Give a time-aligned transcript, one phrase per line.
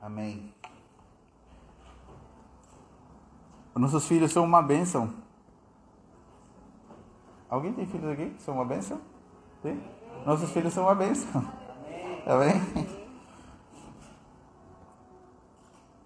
[0.00, 0.52] Amém.
[3.74, 5.12] Nossos filhos são uma bênção.
[7.48, 8.34] Alguém tem filhos aqui?
[8.38, 9.00] São uma bênção?
[9.62, 9.80] Sim?
[10.26, 11.42] Nossos filhos são uma bênção.
[12.26, 12.88] Amém?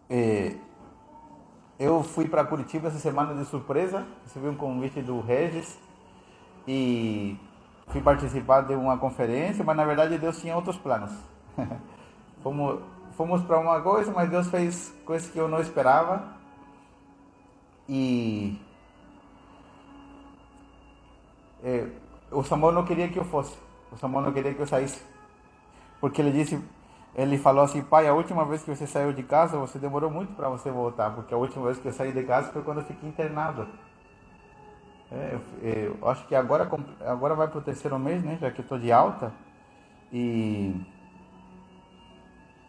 [0.09, 0.57] É,
[1.79, 5.79] eu fui para Curitiba essa semana de surpresa, recebi um convite do Regis
[6.69, 7.37] e
[7.89, 11.11] fui participar de uma conferência, mas na verdade Deus tinha outros planos.
[12.43, 12.81] fomos
[13.13, 16.35] fomos para uma coisa, mas Deus fez coisas que eu não esperava.
[17.89, 18.59] E
[21.63, 21.87] é,
[22.31, 23.57] o Samuel não queria que eu fosse.
[23.91, 25.03] O Samuel não queria que eu saísse.
[26.01, 26.61] Porque ele disse,
[27.15, 30.33] ele falou assim, pai, a última vez que você saiu de casa, você demorou muito
[30.35, 32.85] para você voltar, porque a última vez que eu saí de casa foi quando eu
[32.85, 33.69] fiquei internado.
[35.11, 36.69] É, eu, eu, acho que agora,
[37.07, 38.39] agora vai para o terceiro mês, né?
[38.41, 39.33] Já que eu estou de alta.
[40.11, 40.75] E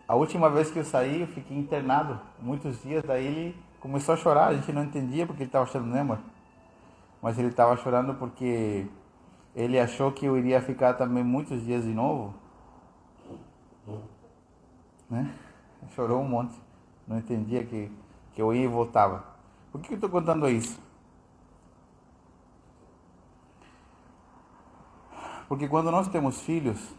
[0.08, 3.04] a última vez que eu saí, eu fiquei internado muitos dias.
[3.04, 4.48] Daí ele começou a chorar.
[4.48, 6.20] A gente não entendia porque ele estava chorando, né, amor?
[7.22, 8.86] Mas ele estava chorando porque
[9.56, 12.34] ele achou que eu iria ficar também muitos dias de novo.
[15.10, 15.34] Né?
[15.96, 16.56] Chorou um monte.
[17.08, 17.90] Não entendia que,
[18.34, 19.24] que eu ia e voltava.
[19.72, 20.80] Por que eu estou contando isso?
[25.48, 26.94] Porque quando nós temos filhos,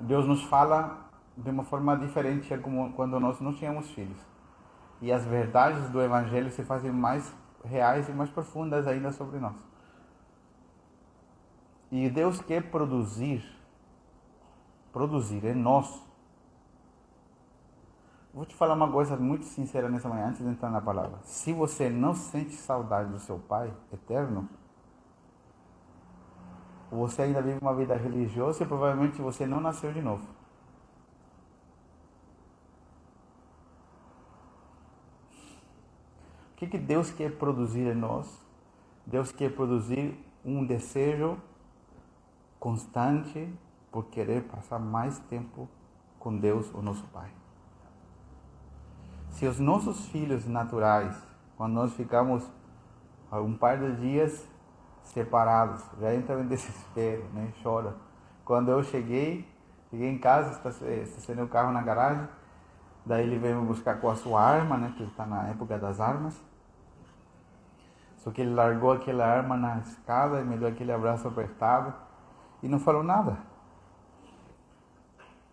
[0.00, 1.07] Deus nos fala
[1.38, 4.18] de uma forma diferente como quando nós não tínhamos filhos.
[5.00, 7.32] E as verdades do Evangelho se fazem mais
[7.64, 9.56] reais e mais profundas ainda sobre nós.
[11.92, 13.44] E Deus quer produzir,
[14.92, 16.02] produzir em nós.
[18.34, 21.18] Vou te falar uma coisa muito sincera nessa manhã, antes de entrar na palavra.
[21.22, 24.48] Se você não sente saudade do seu Pai eterno,
[26.90, 30.37] você ainda vive uma vida religiosa e provavelmente você não nasceu de novo.
[36.58, 38.26] Que, que Deus quer produzir em nós?
[39.06, 41.38] Deus quer produzir um desejo
[42.58, 43.48] constante
[43.92, 45.68] por querer passar mais tempo
[46.18, 47.30] com Deus, o nosso Pai.
[49.30, 51.16] Se os nossos filhos naturais,
[51.56, 52.44] quando nós ficamos
[53.30, 54.44] um par de dias
[55.04, 57.52] separados, já entra em desespero, né?
[57.62, 57.94] chora.
[58.44, 59.48] Quando eu cheguei,
[59.90, 62.26] cheguei em casa, estacionei o carro na garagem,
[63.06, 64.92] daí ele veio me buscar com a sua arma, né?
[64.96, 66.47] que está na época das armas.
[68.18, 71.94] Só que ele largou aquela arma na escada e me deu aquele abraço apertado
[72.62, 73.38] e não falou nada.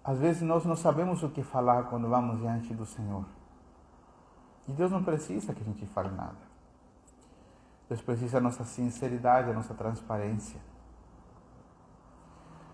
[0.03, 3.25] Às vezes nós não sabemos o que falar quando vamos diante do Senhor.
[4.67, 6.37] E Deus não precisa que a gente fale nada.
[7.87, 10.59] Deus precisa da nossa sinceridade, da nossa transparência.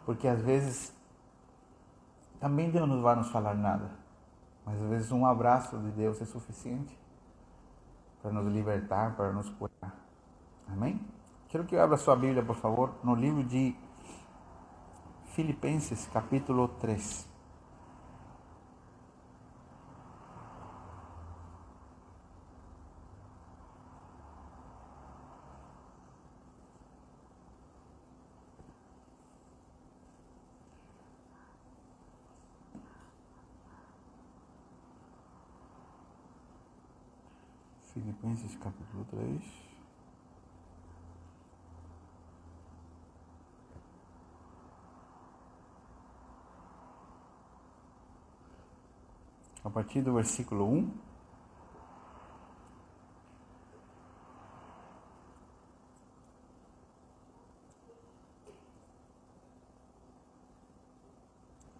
[0.05, 0.93] Porque às vezes
[2.39, 3.91] também Deus não vai nos falar nada.
[4.65, 7.00] Mas às vezes um abraço de Deus é suficiente
[8.21, 9.95] para nos libertar, para nos curar.
[10.67, 10.99] Amém?
[11.49, 13.75] Quero que abra sua Bíblia, por favor, no livro de
[15.33, 17.30] Filipenses, capítulo 3.
[38.31, 39.41] Filipenses capítulo 3.
[49.63, 50.91] A partir do versículo 1.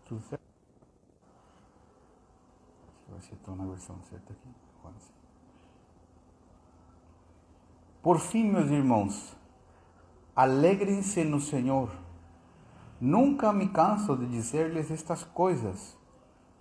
[0.05, 0.41] Tudo certo?
[3.55, 4.49] Na versão certa aqui.
[4.79, 5.30] Agora sim.
[8.01, 9.37] Por fim, meus irmãos,
[10.35, 11.91] alegrem-se no Senhor.
[12.99, 15.95] Nunca me canso de dizer-lhes estas coisas,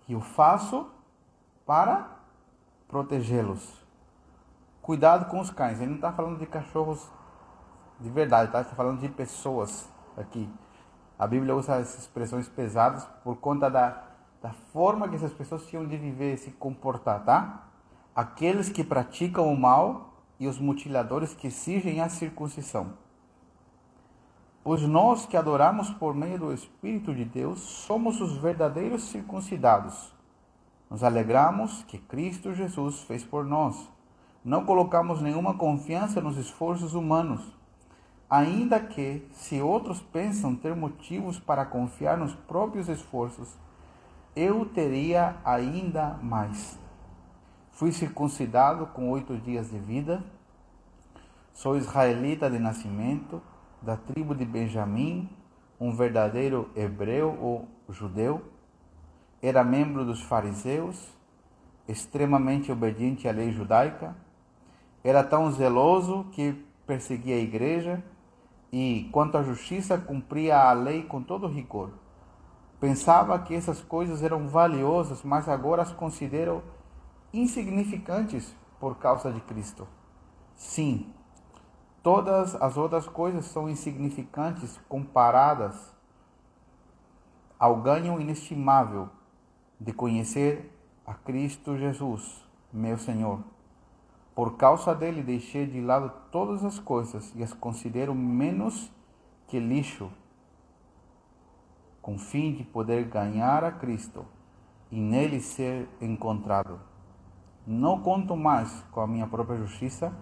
[0.03, 0.87] que eu faço
[1.65, 2.11] para
[2.87, 3.81] protegê-los.
[4.83, 5.79] Cuidado com os cães.
[5.81, 7.09] Ele não está falando de cachorros
[7.99, 8.61] de verdade, tá?
[8.61, 9.89] Está falando de pessoas
[10.19, 10.47] aqui.
[11.19, 14.03] A Bíblia usa essas expressões pesadas por conta da,
[14.43, 17.65] da forma que essas pessoas tinham de viver, se comportar, tá?
[18.15, 20.10] Aqueles que praticam o mal
[20.41, 22.95] e os mutiladores que exigem a circuncisão.
[24.65, 30.13] Pois nós que adoramos por meio do Espírito de Deus somos os verdadeiros circuncidados.
[30.91, 33.89] Nos alegramos que Cristo Jesus fez por nós.
[34.43, 37.43] Não colocamos nenhuma confiança nos esforços humanos,
[38.29, 43.59] ainda que, se outros pensam ter motivos para confiar nos próprios esforços,
[44.35, 46.80] eu teria ainda mais.
[47.81, 50.23] Fui circuncidado com oito dias de vida,
[51.55, 53.41] sou israelita de nascimento,
[53.81, 55.31] da tribo de Benjamim,
[55.81, 58.43] um verdadeiro hebreu ou judeu,
[59.41, 61.11] era membro dos fariseus,
[61.89, 64.15] extremamente obediente à lei judaica,
[65.03, 68.05] era tão zeloso que perseguia a igreja
[68.71, 71.93] e, quanto à justiça, cumpria a lei com todo rigor.
[72.79, 76.63] Pensava que essas coisas eram valiosas, mas agora as considero
[77.33, 79.87] insignificantes por causa de Cristo.
[80.57, 81.13] Sim,
[82.03, 85.95] todas as outras coisas são insignificantes comparadas
[87.59, 89.09] ao ganho inestimável
[89.79, 90.71] de conhecer
[91.07, 92.43] a Cristo Jesus,
[92.73, 93.41] meu Senhor.
[94.35, 98.91] Por causa dele, deixei de lado todas as coisas e as considero menos
[99.47, 100.11] que lixo,
[102.01, 104.25] com fim de poder ganhar a Cristo
[104.91, 106.90] e nele ser encontrado.
[107.73, 110.13] Não conto mais com a minha própria justiça,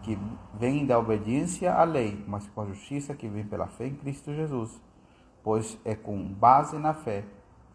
[0.00, 0.18] que
[0.54, 4.32] vem da obediência à lei, mas com a justiça que vem pela fé em Cristo
[4.32, 4.80] Jesus,
[5.44, 7.26] pois é com base na fé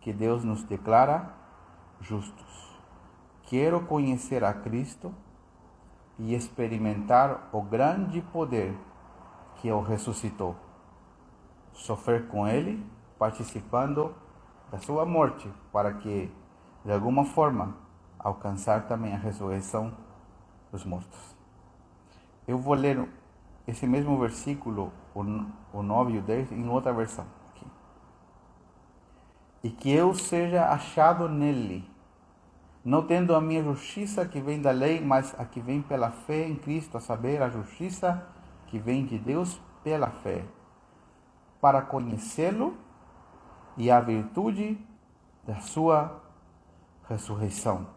[0.01, 1.31] que Deus nos declara
[2.01, 2.75] justos.
[3.44, 5.13] Quero conhecer a Cristo
[6.18, 8.75] e experimentar o grande poder
[9.57, 10.56] que o ressuscitou.
[11.71, 12.83] Sofrer com Ele,
[13.19, 14.12] participando
[14.71, 16.31] da sua morte, para que,
[16.83, 17.82] de alguma forma,
[18.24, 19.94] alcançar também a ressurreição
[20.72, 21.36] dos mortos.
[22.48, 23.08] Eu vou ler
[23.68, 27.25] esse mesmo versículo, o 9 e o 10, em outra versão
[29.64, 31.90] e que eu seja achado nele,
[32.84, 36.46] não tendo a minha justiça que vem da lei, mas a que vem pela fé
[36.46, 38.28] em Cristo, a saber, a justiça
[38.68, 40.44] que vem de Deus pela fé,
[41.62, 42.75] para conhecê-lo
[43.78, 44.78] e a virtude
[45.48, 46.22] da sua
[47.08, 47.88] ressurreição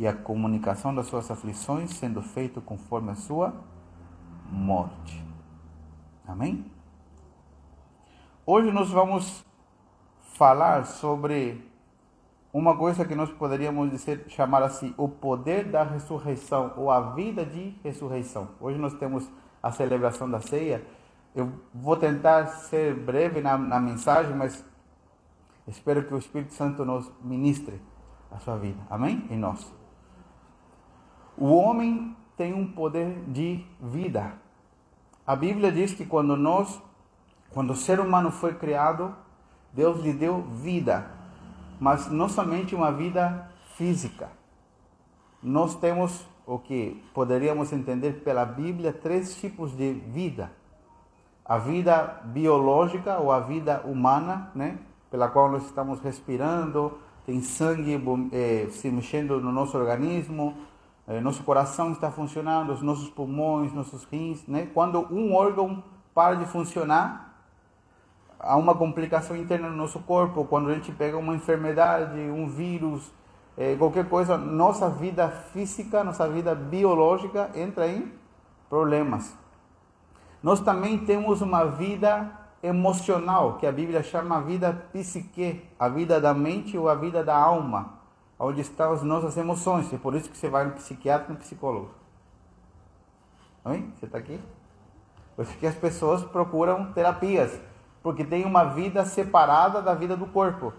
[0.00, 3.52] e a comunicação das suas aflições, sendo feito conforme a sua
[4.50, 5.22] morte.
[6.26, 6.64] Amém?
[8.46, 9.44] Hoje nós vamos
[10.22, 11.70] falar sobre
[12.50, 17.44] uma coisa que nós poderíamos dizer, chamar assim, o poder da ressurreição ou a vida
[17.44, 18.48] de ressurreição.
[18.58, 19.28] Hoje nós temos
[19.62, 20.82] a celebração da ceia.
[21.34, 24.64] Eu vou tentar ser breve na, na mensagem, mas
[25.68, 27.78] espero que o Espírito Santo nos ministre
[28.30, 28.80] a sua vida.
[28.88, 29.26] Amém?
[29.28, 29.79] Em nós.
[31.40, 34.34] O homem tem um poder de vida.
[35.26, 36.78] A Bíblia diz que quando nós,
[37.48, 39.14] quando o ser humano foi criado,
[39.72, 41.10] Deus lhe deu vida,
[41.80, 44.28] mas não somente uma vida física.
[45.42, 50.52] Nós temos o que poderíamos entender pela Bíblia três tipos de vida:
[51.42, 54.78] a vida biológica ou a vida humana, né,
[55.10, 57.98] pela qual nós estamos respirando, tem sangue
[58.30, 60.54] eh, se mexendo no nosso organismo,
[61.18, 64.68] nosso coração está funcionando, os nossos pulmões, nossos rins, né?
[64.72, 65.82] Quando um órgão
[66.14, 67.34] para de funcionar,
[68.38, 73.10] há uma complicação interna no nosso corpo, quando a gente pega uma enfermidade, um vírus,
[73.56, 78.12] é, qualquer coisa, nossa vida física, nossa vida biológica entra em
[78.68, 79.36] problemas.
[80.42, 82.30] Nós também temos uma vida
[82.62, 87.36] emocional, que a Bíblia chama vida psique, a vida da mente ou a vida da
[87.36, 87.99] alma,
[88.40, 89.92] onde estão as nossas emoções.
[89.92, 91.90] É por isso que você vai no psiquiatra e no psicólogo.
[93.66, 93.86] Oi?
[93.94, 94.40] Você está aqui?
[95.36, 97.60] Por isso que as pessoas procuram terapias
[98.02, 100.72] porque tem uma vida separada da vida do corpo.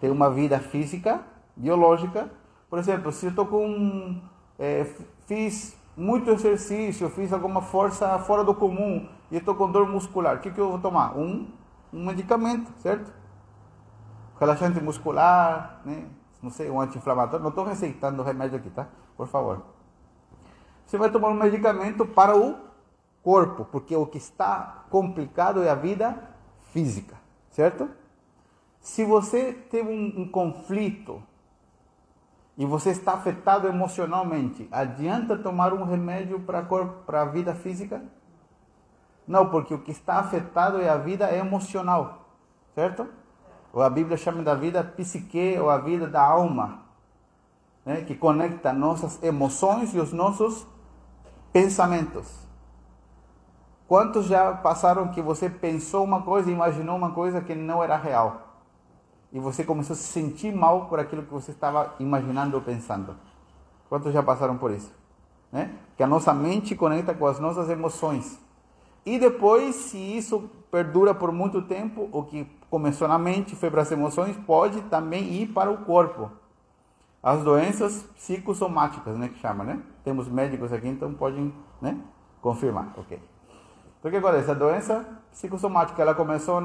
[0.00, 1.20] Tem uma vida física,
[1.56, 2.30] biológica.
[2.70, 4.20] Por exemplo, se eu estou com.
[4.56, 4.86] É,
[5.26, 10.38] fiz muito exercício, fiz alguma força fora do comum e estou com dor muscular, o
[10.38, 11.18] que, que eu vou tomar?
[11.18, 11.48] Um,
[11.92, 13.12] um medicamento, certo?
[14.38, 16.06] Relaxante muscular, né?
[16.42, 17.42] Não sei, um anti-inflamatório.
[17.42, 18.88] Não estou receitando remédio aqui, tá?
[19.16, 19.62] Por favor.
[20.86, 22.56] Você vai tomar um medicamento para o
[23.22, 26.16] corpo, porque o que está complicado é a vida
[26.72, 27.16] física,
[27.50, 27.88] certo?
[28.80, 31.22] Se você teve um, um conflito
[32.56, 38.02] e você está afetado emocionalmente, adianta tomar um remédio para a vida física?
[39.26, 42.30] Não, porque o que está afetado é a vida emocional,
[42.74, 43.06] certo?
[43.78, 46.80] Ou a Bíblia chama da vida psique, ou a vida da alma,
[47.86, 48.02] né?
[48.02, 50.66] que conecta nossas emoções e os nossos
[51.52, 52.26] pensamentos.
[53.86, 58.48] Quantos já passaram que você pensou uma coisa imaginou uma coisa que não era real?
[59.32, 63.14] E você começou a se sentir mal por aquilo que você estava imaginando ou pensando?
[63.88, 64.92] Quantos já passaram por isso?
[65.52, 65.72] Né?
[65.96, 68.40] Que a nossa mente conecta com as nossas emoções.
[69.06, 73.82] E depois, se isso perdura por muito tempo, o que começou na mente, foi para
[73.82, 76.30] as emoções, pode também ir para o corpo.
[77.22, 79.80] As doenças psicossomáticas, né, que chama, né?
[80.04, 81.98] Temos médicos aqui, então podem, né,
[82.40, 83.20] confirmar, ok?
[83.98, 84.50] Então o que acontece?
[84.50, 86.60] A doença psicossomática, ela começou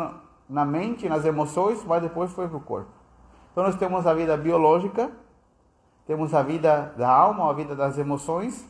[0.48, 2.90] na mente, nas emoções, mas depois foi para o corpo.
[3.52, 5.12] Então nós temos a vida biológica,
[6.06, 8.68] temos a vida da alma, a vida das emoções,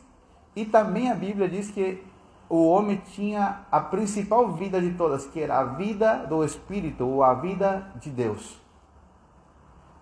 [0.56, 2.02] e também a Bíblia diz que
[2.48, 7.22] o homem tinha a principal vida de todas, que era a vida do Espírito, ou
[7.22, 8.60] a vida de Deus.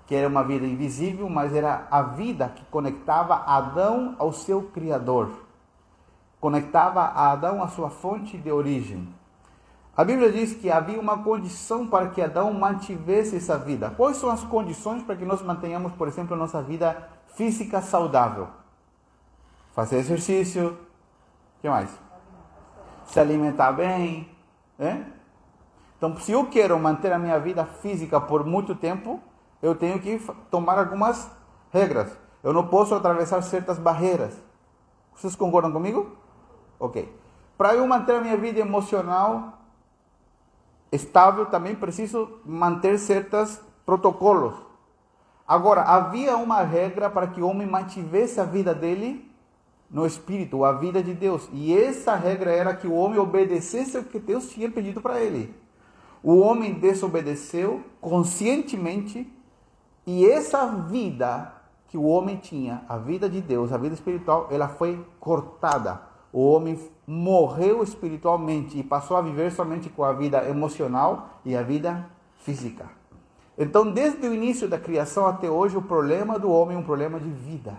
[0.06, 5.30] Que era uma vida invisível, mas era a vida que conectava Adão ao seu Criador.
[6.40, 9.08] Conectava Adão à sua fonte de origem.
[9.96, 13.90] A Bíblia diz que havia uma condição para que Adão mantivesse essa vida.
[13.90, 18.48] Quais são as condições para que nós mantenhamos, por exemplo, a nossa vida física saudável?
[19.74, 20.68] Fazer exercício.
[21.58, 21.90] O que mais?
[23.12, 24.28] Se alimentar bem.
[24.78, 25.06] Né?
[25.98, 29.20] Então, se eu quero manter a minha vida física por muito tempo,
[29.60, 30.18] eu tenho que
[30.50, 31.30] tomar algumas
[31.70, 32.10] regras.
[32.42, 34.34] Eu não posso atravessar certas barreiras.
[35.14, 36.16] Vocês concordam comigo?
[36.80, 37.14] Ok.
[37.56, 39.58] Para eu manter a minha vida emocional
[40.90, 44.54] estável, também preciso manter certos protocolos.
[45.46, 49.30] Agora, havia uma regra para que o homem mantivesse a vida dele
[49.92, 51.48] no Espírito, a vida de Deus.
[51.52, 55.54] E essa regra era que o homem obedecesse o que Deus tinha pedido para ele.
[56.22, 59.30] O homem desobedeceu conscientemente
[60.06, 61.52] e essa vida
[61.88, 66.00] que o homem tinha, a vida de Deus, a vida espiritual, ela foi cortada.
[66.32, 71.62] O homem morreu espiritualmente e passou a viver somente com a vida emocional e a
[71.62, 72.08] vida
[72.38, 72.88] física.
[73.58, 77.20] Então, desde o início da criação até hoje, o problema do homem é um problema
[77.20, 77.76] de vida.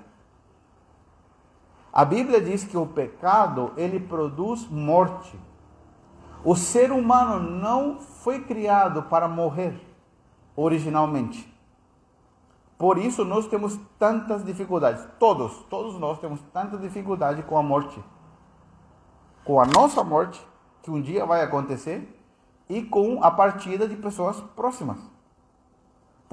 [1.94, 5.40] A Bíblia diz que o pecado, ele produz morte.
[6.44, 9.80] O ser humano não foi criado para morrer
[10.56, 11.54] originalmente.
[12.80, 15.08] Por isso nós temos tantas dificuldades.
[15.20, 18.04] Todos, todos nós temos tanta dificuldade com a morte.
[19.44, 20.44] Com a nossa morte,
[20.82, 22.20] que um dia vai acontecer,
[22.68, 25.13] e com a partida de pessoas próximas.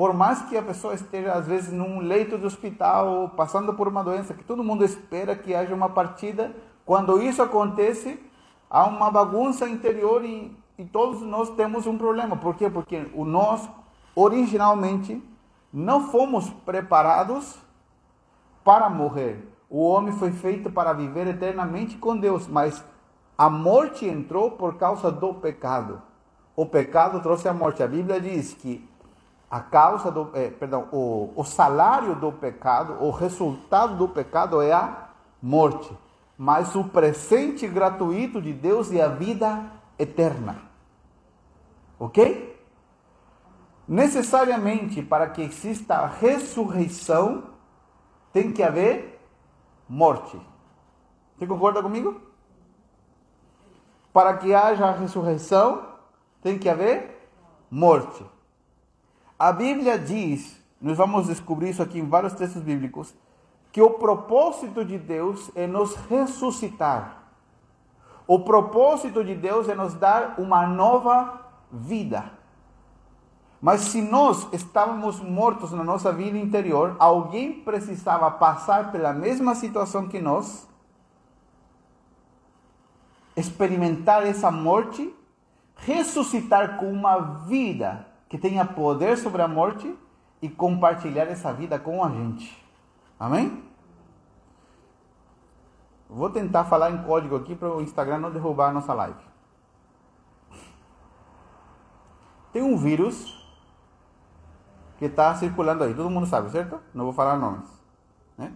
[0.01, 4.03] Por mais que a pessoa esteja, às vezes, num leito de hospital, passando por uma
[4.03, 8.19] doença, que todo mundo espera que haja uma partida, quando isso acontece,
[8.71, 12.35] há uma bagunça interior e, e todos nós temos um problema.
[12.35, 12.71] Por quê?
[12.71, 13.69] Porque o nós,
[14.17, 15.23] originalmente,
[15.71, 17.59] não fomos preparados
[18.65, 19.53] para morrer.
[19.69, 22.83] O homem foi feito para viver eternamente com Deus, mas
[23.37, 26.01] a morte entrou por causa do pecado.
[26.57, 27.83] O pecado trouxe a morte.
[27.83, 28.89] A Bíblia diz que
[29.51, 34.73] a causa do, eh, perdão, o, o salário do pecado, o resultado do pecado é
[34.73, 35.09] a
[35.43, 35.93] morte.
[36.39, 39.65] Mas o presente gratuito de Deus é a vida
[39.99, 40.63] eterna.
[41.99, 42.59] Ok?
[43.87, 47.43] Necessariamente, para que exista a ressurreição,
[48.33, 49.21] tem que haver
[49.89, 50.41] morte.
[51.37, 52.21] Você concorda comigo?
[54.13, 55.85] Para que haja a ressurreição,
[56.41, 57.29] tem que haver
[57.69, 58.25] morte.
[59.41, 63.15] A Bíblia diz, nós vamos descobrir isso aqui em vários textos bíblicos,
[63.73, 67.23] que o propósito de Deus é nos ressuscitar.
[68.27, 71.41] O propósito de Deus é nos dar uma nova
[71.73, 72.31] vida.
[73.63, 80.07] Mas se nós estávamos mortos na nossa vida interior, alguém precisava passar pela mesma situação
[80.07, 80.69] que nós,
[83.35, 85.15] experimentar essa morte,
[85.77, 89.93] ressuscitar com uma vida que tenha poder sobre a morte
[90.41, 92.65] e compartilhar essa vida com a gente.
[93.19, 93.63] Amém?
[96.09, 99.19] Vou tentar falar em código aqui para o Instagram não derrubar a nossa live.
[102.53, 103.37] Tem um vírus
[104.97, 106.81] que está circulando aí, todo mundo sabe, certo?
[106.95, 107.69] Não vou falar nomes.
[108.39, 108.53] Né?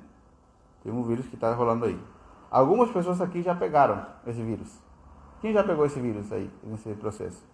[0.84, 2.00] Tem um vírus que está rolando aí.
[2.48, 4.80] Algumas pessoas aqui já pegaram esse vírus.
[5.40, 7.53] Quem já pegou esse vírus aí, nesse processo?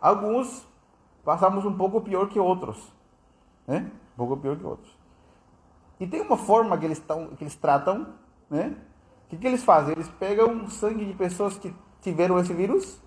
[0.00, 0.66] Alguns
[1.24, 2.92] passamos um pouco pior que outros,
[3.66, 3.90] né?
[4.14, 4.98] Um pouco pior que outros.
[6.00, 8.06] E tem uma forma que eles, tão, que eles tratam,
[8.48, 8.76] né?
[9.26, 9.92] O que, que eles fazem?
[9.92, 13.00] Eles pegam sangue de pessoas que tiveram esse vírus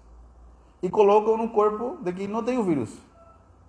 [0.83, 2.95] e colocam no corpo de quem não tem o vírus.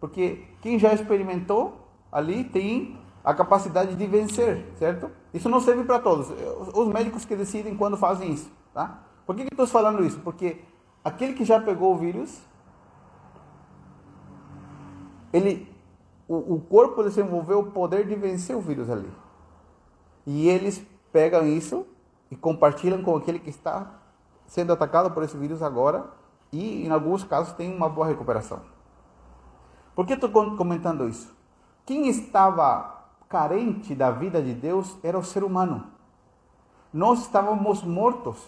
[0.00, 5.10] Porque quem já experimentou ali tem a capacidade de vencer, certo?
[5.32, 6.28] Isso não serve para todos.
[6.74, 9.04] Os médicos que decidem quando fazem isso, tá?
[9.24, 10.18] Por que, que estou falando isso?
[10.20, 10.60] Porque
[11.04, 12.42] aquele que já pegou o vírus,
[15.32, 15.68] ele,
[16.28, 19.10] o, o corpo desenvolveu o poder de vencer o vírus ali.
[20.26, 21.86] E eles pegam isso
[22.30, 23.90] e compartilham com aquele que está
[24.46, 26.06] sendo atacado por esse vírus agora
[26.52, 28.60] e, em alguns casos, tem uma boa recuperação.
[29.94, 31.34] Por que estou comentando isso?
[31.84, 35.86] Quem estava carente da vida de Deus era o ser humano.
[36.92, 38.38] Nós estávamos mortos.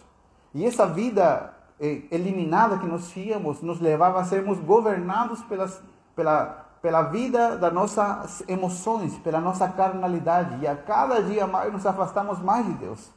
[0.53, 5.83] E essa vida eh, eliminada que nós tínhamos nos levava a sermos governados pelas,
[6.15, 10.63] pela, pela vida das nossas emoções, pela nossa carnalidade.
[10.63, 13.11] E a cada dia mais nos afastamos mais de Deus.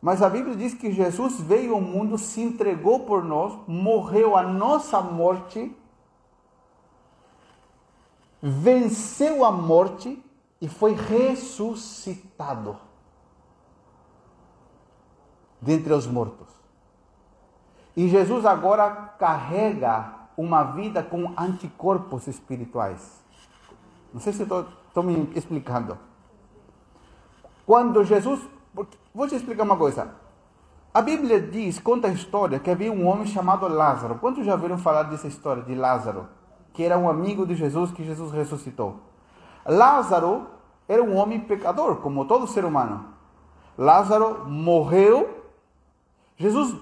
[0.00, 4.44] Mas a Bíblia diz que Jesus veio ao mundo, se entregou por nós, morreu a
[4.44, 5.76] nossa morte,
[8.40, 10.24] venceu a morte
[10.60, 12.76] e foi ressuscitado
[15.60, 16.46] dentre os mortos.
[17.96, 18.88] E Jesus agora
[19.18, 23.22] carrega uma vida com anticorpos espirituais.
[24.14, 25.98] Não sei se estou me explicando.
[27.66, 28.40] Quando Jesus
[29.14, 30.08] Vou te explicar uma coisa.
[30.94, 34.14] A Bíblia diz, conta a história que havia um homem chamado Lázaro.
[34.16, 36.28] Quantos já ouviram falar dessa história de Lázaro?
[36.72, 39.00] Que era um amigo de Jesus que Jesus ressuscitou.
[39.66, 40.46] Lázaro
[40.86, 43.06] era um homem pecador, como todo ser humano.
[43.76, 45.42] Lázaro morreu.
[46.36, 46.76] Jesus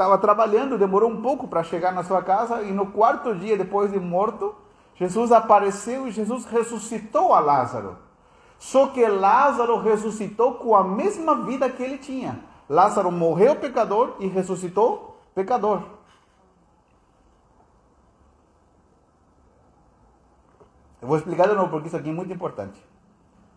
[0.00, 3.92] estava trabalhando, demorou um pouco para chegar na sua casa e no quarto dia depois
[3.92, 4.54] de morto,
[4.94, 7.98] Jesus apareceu e Jesus ressuscitou a Lázaro.
[8.58, 12.40] Só que Lázaro ressuscitou com a mesma vida que ele tinha.
[12.66, 15.82] Lázaro morreu pecador e ressuscitou pecador.
[21.02, 22.82] Eu vou explicar de novo porque isso aqui é muito importante.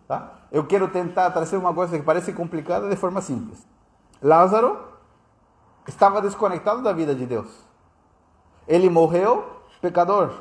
[0.07, 0.31] Tá?
[0.51, 3.65] Eu quero tentar trazer uma coisa que parece complicada de forma simples.
[4.21, 4.92] Lázaro
[5.87, 7.47] estava desconectado da vida de Deus.
[8.67, 9.45] Ele morreu
[9.81, 10.31] pecador.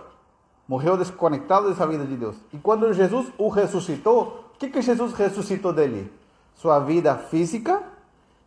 [0.69, 2.37] Morreu desconectado dessa vida de Deus.
[2.53, 6.13] E quando Jesus o ressuscitou, que, que Jesus ressuscitou dele?
[6.55, 7.83] Sua vida física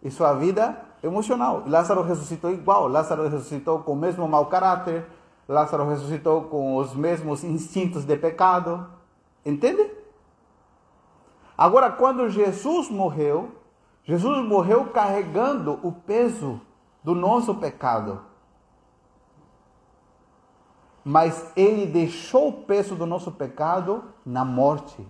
[0.01, 1.63] e sua vida emocional.
[1.67, 2.87] Lázaro ressuscitou igual.
[2.87, 5.05] Lázaro ressuscitou com o mesmo mau caráter.
[5.47, 8.87] Lázaro ressuscitou com os mesmos instintos de pecado.
[9.45, 9.91] Entende?
[11.57, 13.51] Agora, quando Jesus morreu,
[14.05, 16.62] Jesus morreu carregando o peso
[17.06, 18.20] do nosso pecado.
[21.04, 25.06] Mas ele deixou o peso do nosso pecado na morte.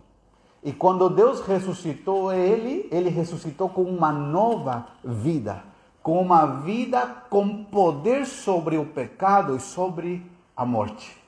[0.62, 5.64] E quando Deus ressuscitou ele, ele ressuscitou com uma nova vida,
[6.04, 11.24] com uma vida com poder sobre o pecado e sobre a morte.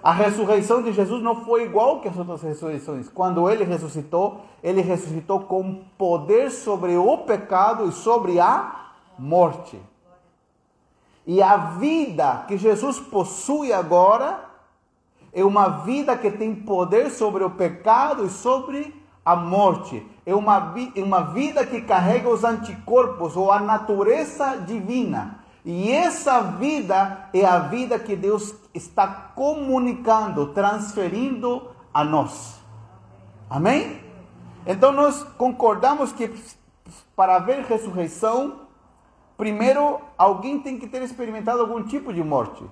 [0.00, 3.08] A ressurreição de Jesus não foi igual que as outras ressurreições.
[3.08, 8.79] Quando ele ressuscitou, ele ressuscitou com poder sobre o pecado e sobre a
[9.20, 9.78] morte.
[11.26, 14.48] E a vida que Jesus possui agora
[15.32, 20.04] é uma vida que tem poder sobre o pecado e sobre a morte.
[20.24, 25.38] É uma, é uma vida que carrega os anticorpos ou a natureza divina.
[25.64, 32.58] E essa vida é a vida que Deus está comunicando, transferindo a nós.
[33.48, 34.00] Amém?
[34.66, 36.32] Então nós concordamos que
[37.14, 38.69] para haver ressurreição,
[39.40, 42.62] primeiro alguém tem que ter experimentado algum tipo de morte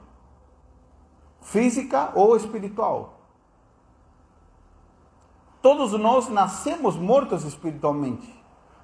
[1.40, 3.22] física ou espiritual.
[5.62, 8.28] Todos nós nascemos mortos espiritualmente.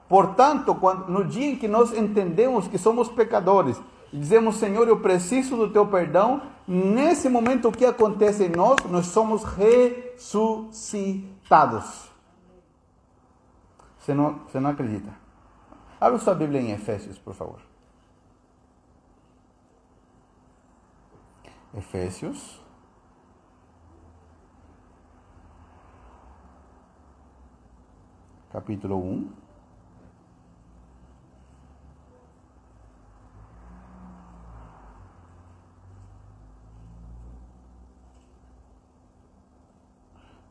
[0.09, 3.79] Portanto, quando, no dia em que nós entendemos que somos pecadores
[4.11, 8.79] e dizemos, Senhor, eu preciso do teu perdão, nesse momento o que acontece em nós?
[8.89, 12.09] Nós somos ressuscitados.
[13.99, 15.13] Você não, você não acredita?
[16.01, 17.74] Abra sua Bíblia em Efésios, por favor.
[21.77, 22.63] Efésios.
[28.51, 29.33] Capítulo 1.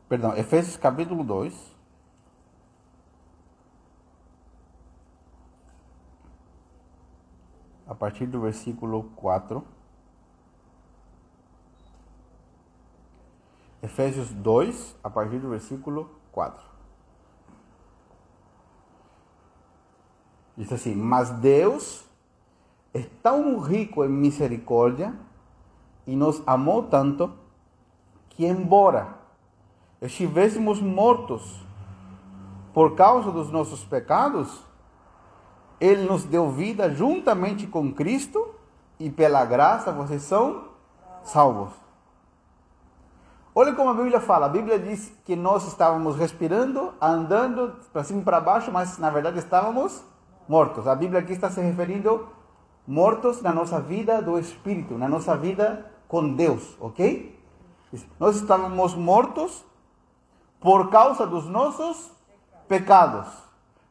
[0.06, 1.74] Perdão, Efésios capítulo 2.
[7.86, 9.83] A partir do versículo 4.
[13.84, 16.64] Efésios 2, a partir do versículo 4.
[20.56, 22.02] Diz assim: Mas Deus
[22.94, 25.14] é tão rico em misericórdia
[26.06, 27.30] e nos amou tanto
[28.30, 29.18] que, embora
[30.00, 31.62] estivéssemos mortos
[32.72, 34.64] por causa dos nossos pecados,
[35.78, 38.54] Ele nos deu vida juntamente com Cristo
[38.98, 40.68] e pela graça vocês são
[41.22, 41.83] salvos.
[43.56, 44.46] Olha como a Bíblia fala.
[44.46, 49.10] A Bíblia diz que nós estávamos respirando, andando para cima e para baixo, mas na
[49.10, 50.02] verdade estávamos
[50.48, 50.88] mortos.
[50.88, 52.26] A Bíblia aqui está se referindo
[52.84, 57.38] mortos na nossa vida do espírito, na nossa vida com Deus, ok?
[58.18, 59.64] Nós estávamos mortos
[60.60, 62.10] por causa dos nossos
[62.66, 63.28] pecados,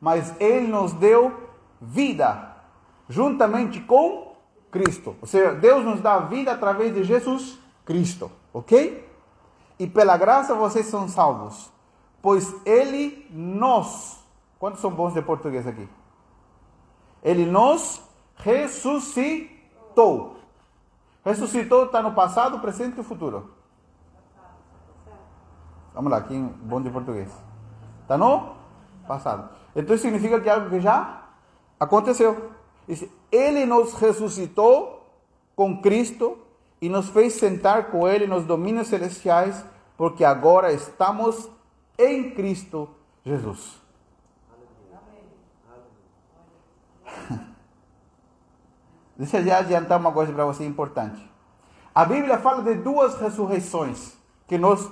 [0.01, 1.31] mas Ele nos deu
[1.79, 2.53] vida
[3.07, 4.35] juntamente com
[4.69, 5.15] Cristo.
[5.21, 9.12] Ou seja, Deus nos dá vida através de Jesus Cristo, ok?
[9.79, 11.71] E pela graça vocês são salvos,
[12.21, 14.19] pois Ele nos.
[14.59, 15.87] Quantos são bons de português aqui?
[17.21, 18.01] Ele nos
[18.35, 20.37] ressuscitou.
[21.25, 23.51] Ressuscitou está no passado, presente e futuro.
[25.93, 27.29] Vamos lá, aqui bom de português.
[28.01, 28.55] Está no
[29.07, 29.49] passado.
[29.75, 31.23] Então significa que algo que já
[31.79, 32.51] aconteceu.
[33.31, 35.07] Ele nos ressuscitou
[35.55, 36.37] com Cristo
[36.83, 39.63] e nos fez sentar com Ele nos domínios celestiais,
[39.95, 41.49] porque agora estamos
[41.97, 42.89] em Cristo
[43.23, 43.81] Jesus.
[49.15, 51.25] Deixa eu já adiantar uma coisa para você importante.
[51.95, 54.91] A Bíblia fala de duas ressurreições que nós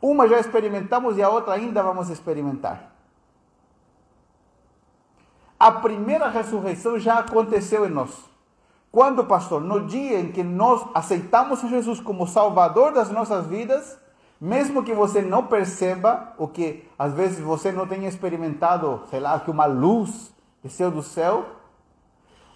[0.00, 2.94] uma já experimentamos e a outra ainda vamos experimentar.
[5.60, 8.37] A primeira ressurreição já aconteceu em nós.
[8.90, 9.60] Quando, pastor?
[9.60, 13.98] No dia em que nós aceitamos a Jesus como Salvador das nossas vidas,
[14.40, 19.38] mesmo que você não perceba, o que às vezes você não tenha experimentado, sei lá,
[19.40, 21.44] que uma luz desceu do céu,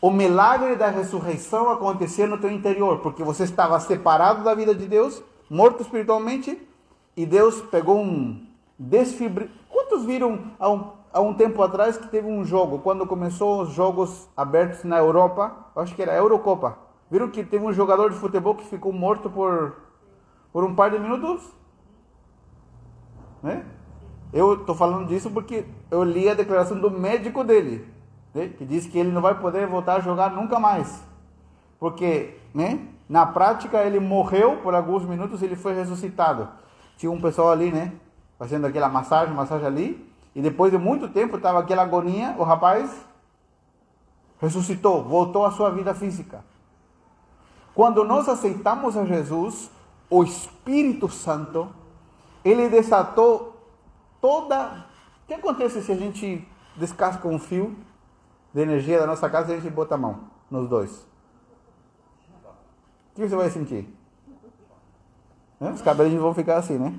[0.01, 4.87] o milagre da ressurreição aconteceu no teu interior, porque você estava separado da vida de
[4.87, 6.61] Deus, morto espiritualmente,
[7.17, 8.45] e Deus pegou um
[8.79, 9.57] desfibrilador.
[9.69, 13.73] Quantos viram há um, há um tempo atrás que teve um jogo, quando começou os
[13.73, 16.79] jogos abertos na Europa, acho que era a Eurocopa.
[17.11, 19.77] Viram que teve um jogador de futebol que ficou morto por,
[20.53, 21.43] por um par de minutos?
[23.43, 23.65] Né?
[24.33, 27.87] Eu estou falando disso porque eu li a declaração do médico dele,
[28.35, 28.49] né?
[28.49, 31.03] que diz que ele não vai poder voltar a jogar nunca mais.
[31.79, 32.89] Porque, né?
[33.13, 36.49] na prática, ele morreu por alguns minutos ele foi ressuscitado.
[36.97, 37.93] Tinha um pessoal ali, né?
[38.39, 40.12] Fazendo aquela massagem, massagem ali.
[40.35, 43.05] E depois de muito tempo, estava aquela agonia, o rapaz
[44.41, 46.45] ressuscitou, voltou à sua vida física.
[47.75, 49.71] Quando nós aceitamos a Jesus,
[50.11, 51.69] o Espírito Santo,
[52.45, 53.57] ele desatou
[54.21, 54.87] toda.
[55.25, 57.77] O que acontece se a gente descasca um fio
[58.53, 61.07] de energia da nossa casa e a gente bota a mão nos dois?
[63.13, 63.89] O que você vai sentir?
[65.61, 66.99] Os cabelinhos vão ficar assim, né?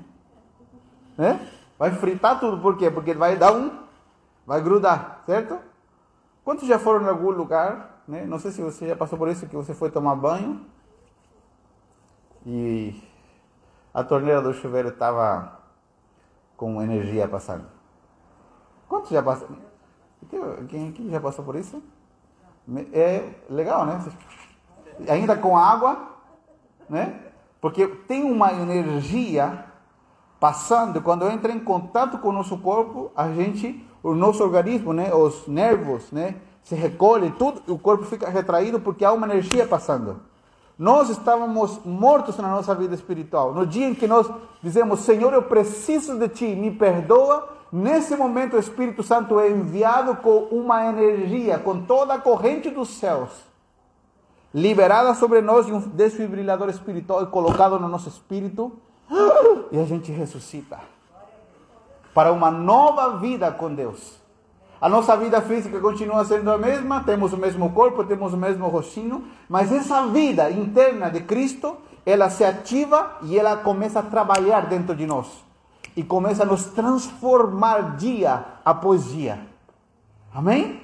[1.18, 1.53] né?
[1.78, 2.90] Vai fritar tudo, por quê?
[2.90, 3.70] Porque vai dar um,
[4.46, 5.58] vai grudar, certo?
[6.44, 8.24] Quantos já foram em algum lugar, né?
[8.26, 10.64] Não sei se você já passou por isso, que você foi tomar banho
[12.46, 13.02] e
[13.92, 15.58] a torneira do chuveiro estava
[16.56, 17.64] com energia passando.
[18.88, 19.56] Quantos já passaram?
[20.68, 21.82] Quem, quem já passou por isso?
[22.92, 24.00] É legal, né?
[25.08, 26.10] Ainda com água,
[26.88, 27.20] né?
[27.60, 29.64] Porque tem uma energia
[30.38, 35.14] passando, quando entra em contato com o nosso corpo, a gente, o nosso organismo, né,
[35.14, 40.20] os nervos, né, se recolhe, tudo, o corpo fica retraído porque há uma energia passando.
[40.78, 43.54] Nós estávamos mortos na nossa vida espiritual.
[43.54, 44.28] No dia em que nós
[44.62, 50.16] dizemos, Senhor, eu preciso de Ti, me perdoa, nesse momento o Espírito Santo é enviado
[50.16, 53.30] com uma energia, com toda a corrente dos céus
[54.54, 58.72] liberada sobre nós de um desfibrilador espiritual colocado no nosso espírito
[59.70, 60.78] e a gente ressuscita
[62.14, 64.18] para uma nova vida com Deus.
[64.80, 68.68] A nossa vida física continua sendo a mesma, temos o mesmo corpo, temos o mesmo
[68.68, 74.66] rostinho, mas essa vida interna de Cristo, ela se ativa e ela começa a trabalhar
[74.66, 75.26] dentro de nós
[75.96, 79.40] e começa a nos transformar dia após dia.
[80.32, 80.82] Amém?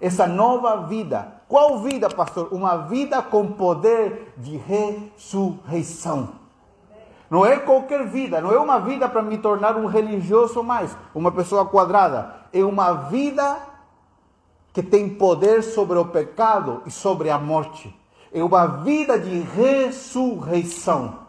[0.00, 2.52] Essa nova vida qual vida, pastor?
[2.52, 6.28] Uma vida com poder de ressurreição.
[7.30, 11.30] Não é qualquer vida, não é uma vida para me tornar um religioso mais, uma
[11.30, 12.34] pessoa quadrada.
[12.52, 13.58] É uma vida
[14.72, 17.94] que tem poder sobre o pecado e sobre a morte.
[18.32, 21.26] É uma vida de ressurreição.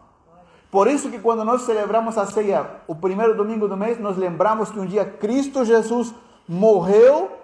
[0.71, 4.71] Por isso que quando nós celebramos a ceia, o primeiro domingo do mês, nós lembramos
[4.71, 6.13] que um dia Cristo Jesus
[6.47, 7.39] morreu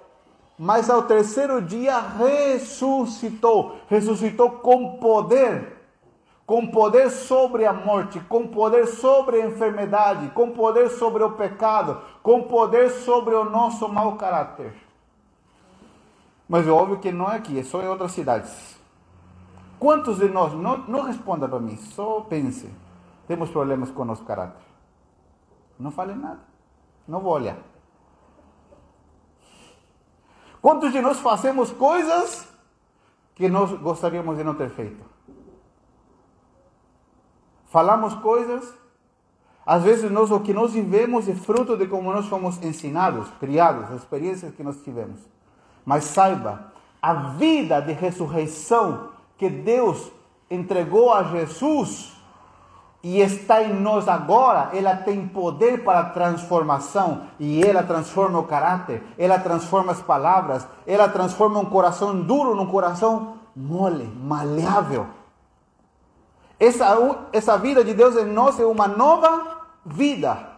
[0.58, 3.78] mas ao terceiro dia ressuscitou.
[3.89, 5.75] Ressuscitou com poder.
[6.46, 12.02] Com poder sobre a morte, com poder sobre a enfermidade, com poder sobre o pecado,
[12.22, 14.76] com poder sobre o nosso mau caráter.
[16.48, 18.80] Mas é óbvio que não é aqui, é só em outras cidades.
[19.80, 22.72] Quantos de nós, não, não responda para mim, só pense,
[23.28, 24.64] temos problemas com o nosso caráter?
[25.80, 26.40] Não fale nada,
[27.08, 27.58] não vou olhar.
[30.62, 32.48] Quantos de nós fazemos coisas
[33.36, 35.14] que nós gostaríamos de não ter feito.
[37.76, 38.74] Falamos coisas,
[39.66, 43.92] às vezes nós, o que nós vivemos é fruto de como nós fomos ensinados, criados,
[43.92, 45.20] as experiências que nós tivemos.
[45.84, 50.10] Mas saiba, a vida de ressurreição que Deus
[50.50, 52.14] entregou a Jesus
[53.04, 59.04] e está em nós agora, ela tem poder para transformação e ela transforma o caráter,
[59.18, 65.25] ela transforma as palavras, ela transforma um coração duro num coração mole, maleável.
[66.60, 66.98] Essa,
[67.34, 70.56] essa vida de Deus em nós é uma nova vida.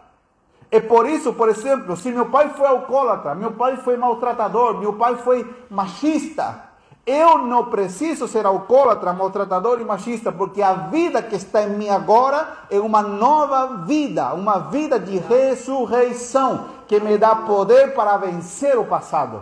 [0.69, 4.93] É por isso, por exemplo, se meu pai foi alcoólatra, meu pai foi maltratador, meu
[4.93, 6.67] pai foi machista,
[7.07, 11.88] eu não preciso ser alcoólatra, maltratador e machista, porque a vida que está em mim
[11.88, 18.77] agora é uma nova vida, uma vida de ressurreição, que me dá poder para vencer
[18.77, 19.41] o passado.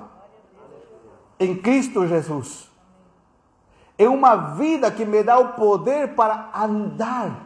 [1.39, 2.70] Em Cristo Jesus.
[3.98, 7.46] É uma vida que me dá o poder para andar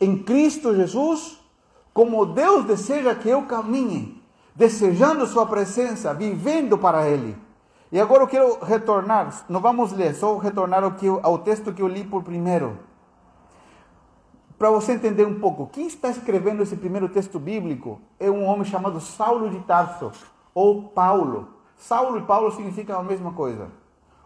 [0.00, 1.38] em Cristo Jesus,
[1.92, 4.22] como Deus deseja que eu caminhe,
[4.54, 7.36] desejando Sua presença, vivendo para Ele.
[7.90, 11.80] E agora eu quero retornar, não vamos ler, só retornar ao, que ao texto que
[11.80, 12.78] eu li por primeiro.
[14.58, 18.64] Para você entender um pouco, quem está escrevendo esse primeiro texto bíblico é um homem
[18.64, 20.12] chamado Saulo de Tarso,
[20.52, 21.48] ou Paulo.
[21.76, 23.68] Saulo e Paulo significam a mesma coisa.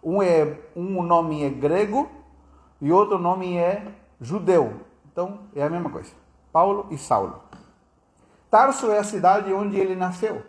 [0.03, 2.11] Um, é, um nome é grego
[2.81, 3.87] e outro nome é
[4.21, 4.81] judeu.
[5.11, 6.11] Então é a mesma coisa.
[6.53, 7.41] Paulo e Saulo.
[8.51, 10.43] Tarso é a cidade onde ele nasceu.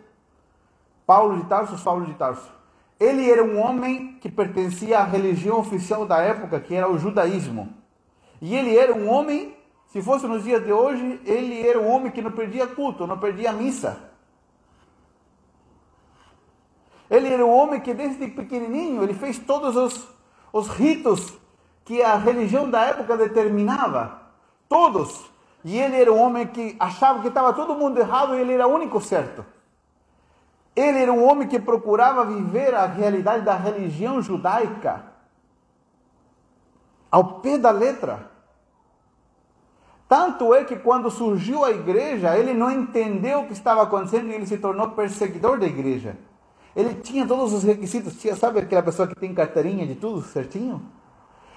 [1.06, 2.52] Paulo de Tarso, Saulo de Tarso.
[2.98, 7.72] Ele era um homem que pertencia à religião oficial da época, que era o judaísmo.
[8.40, 12.12] E ele era um homem, se fosse nos dias de hoje, ele era um homem
[12.12, 14.13] que não perdia culto, não perdia missa.
[17.14, 20.08] Ele era um homem que desde pequenininho ele fez todos os,
[20.52, 21.32] os ritos
[21.84, 24.20] que a religião da época determinava.
[24.68, 25.30] Todos.
[25.64, 28.66] E ele era um homem que achava que estava todo mundo errado e ele era
[28.66, 29.46] o único certo.
[30.74, 35.04] Ele era um homem que procurava viver a realidade da religião judaica
[37.12, 38.28] ao pé da letra.
[40.08, 44.34] Tanto é que quando surgiu a igreja, ele não entendeu o que estava acontecendo e
[44.34, 46.16] ele se tornou perseguidor da igreja.
[46.74, 50.82] Ele tinha todos os requisitos, tinha, sabe aquela pessoa que tem carteirinha de tudo certinho?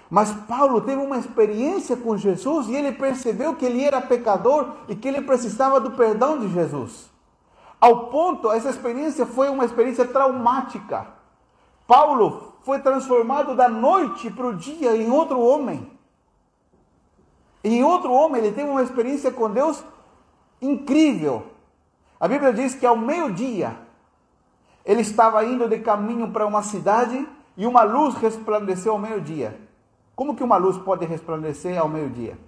[0.10, 4.96] Mas Paulo teve uma experiência com Jesus e ele percebeu que ele era pecador e
[4.96, 7.10] que ele precisava do perdão de Jesus.
[7.80, 11.08] Ao ponto, essa experiência foi uma experiência traumática.
[11.86, 15.90] Paulo foi transformado da noite para o dia em outro homem.
[17.64, 19.84] Em outro homem, ele teve uma experiência com Deus
[20.62, 21.48] incrível.
[22.20, 23.78] A Bíblia diz que ao meio-dia,
[24.88, 29.60] ele estava indo de caminho para uma cidade e uma luz resplandeceu ao meio-dia.
[30.16, 32.40] Como que uma luz pode resplandecer ao meio-dia?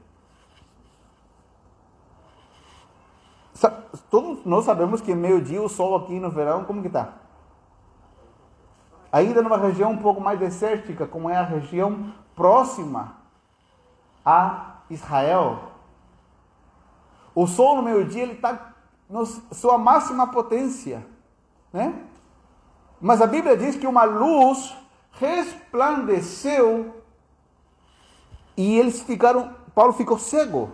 [4.10, 7.16] Todos nós sabemos que meio-dia o sol aqui no verão, como que está?
[9.12, 13.18] Ainda numa região um pouco mais desértica, como é a região próxima
[14.26, 15.60] a Israel.
[17.36, 18.74] O sol no meio-dia ele está
[19.10, 21.06] na sua máxima potência,
[21.74, 22.09] né?
[23.02, 24.76] Mas a Bíblia diz que uma luz
[25.14, 26.94] resplandeceu
[28.58, 30.70] e eles ficaram, Paulo ficou cego,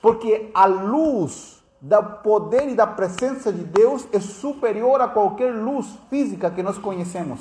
[0.00, 5.98] porque a luz do poder e da presença de Deus é superior a qualquer luz
[6.08, 7.40] física que nós conhecemos.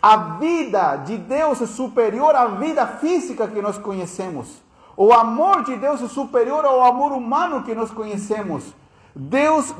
[0.00, 4.62] A vida de Deus é superior à vida física que nós conhecemos.
[4.96, 8.74] O amor de Deus é superior ao amor humano que nós conhecemos.
[9.14, 9.72] Deus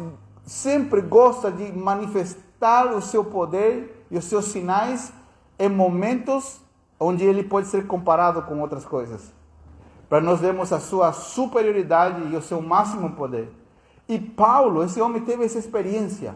[0.44, 1.72] sempre gosta de
[2.58, 5.12] manifestar o seu poder e os seus sinais
[5.58, 6.60] em momentos
[6.98, 9.32] onde ele pode ser comparado com outras coisas
[10.08, 13.52] para nós vermos a sua superioridade e o seu máximo poder.
[14.08, 16.34] E Paulo, esse homem teve essa experiência.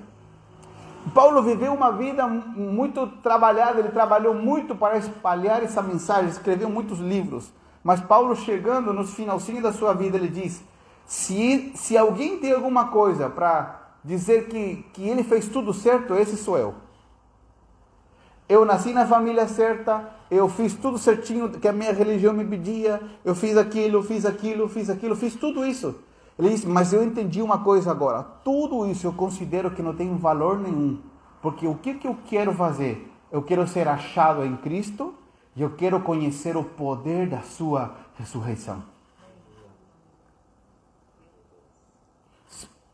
[1.14, 6.98] Paulo viveu uma vida muito trabalhada, ele trabalhou muito para espalhar essa mensagem, escreveu muitos
[6.98, 7.50] livros.
[7.82, 10.62] Mas Paulo, chegando no finalzinho da sua vida, ele diz:
[11.06, 16.36] se, se alguém tem alguma coisa para dizer que, que ele fez tudo certo, esse
[16.36, 16.74] sou eu.
[18.48, 23.00] Eu nasci na família certa, eu fiz tudo certinho que a minha religião me pedia,
[23.24, 25.94] eu fiz aquilo, fiz aquilo, fiz aquilo, fiz tudo isso.
[26.38, 30.14] Ele disse, mas eu entendi uma coisa agora, tudo isso eu considero que não tem
[30.16, 30.98] valor nenhum,
[31.40, 33.10] porque o que, que eu quero fazer?
[33.30, 35.14] Eu quero ser achado em Cristo
[35.54, 38.91] e eu quero conhecer o poder da sua ressurreição.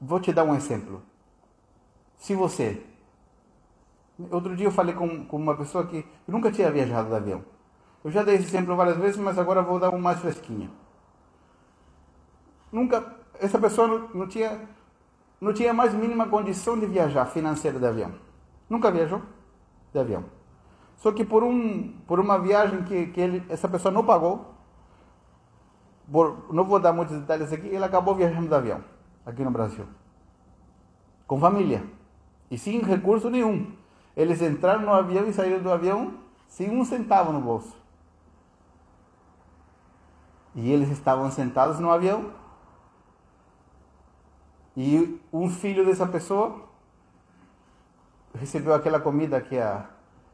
[0.01, 1.03] Vou te dar um exemplo.
[2.17, 2.83] Se você
[4.31, 7.45] Outro dia eu falei com, com uma pessoa que nunca tinha viajado de avião.
[8.03, 10.71] Eu já dei esse exemplo várias vezes, mas agora vou dar um mais fresquinho.
[12.73, 14.61] Nunca, essa pessoa não, não tinha,
[15.41, 18.13] não tinha mais mínima condição de viajar financeira de avião.
[18.69, 19.23] Nunca viajou
[19.93, 20.25] de avião.
[20.97, 24.53] Só que por, um, por uma viagem que, que ele, essa pessoa não pagou,
[26.11, 28.83] por, não vou dar muitos detalhes aqui, ele acabou viajando de avião,
[29.29, 29.87] aqui no Brasil.
[31.27, 31.85] Com família.
[32.51, 33.71] E sem recurso nenhum.
[34.17, 36.15] Eles entraram no avião e saíram do avião
[36.49, 37.77] sem um centavo no bolso.
[40.55, 42.33] E eles estavam sentados no avião.
[44.75, 46.67] E um filho dessa pessoa
[48.35, 49.91] recebeu aquela comida que a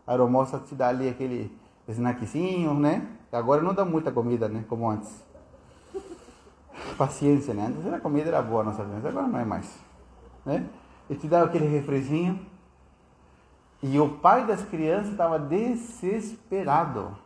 [0.07, 3.09] aeromoça te dá ali, aquele snackzinho, né?
[3.33, 4.65] Agora não dá muita comida, né?
[4.69, 5.25] Como antes.
[6.97, 7.67] Paciência, né?
[7.67, 9.79] Antes a comida era boa, nossa vida, agora não é mais.
[10.45, 10.69] Né?
[11.09, 12.39] E te dá aquele refrezinho.
[13.83, 17.17] E o pai das crianças estava desesperado.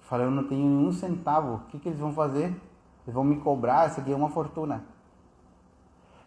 [0.00, 1.54] Falou, eu não tenho nenhum centavo.
[1.54, 2.46] O que, que eles vão fazer?
[2.46, 4.84] Eles vão me cobrar, isso aqui é uma fortuna.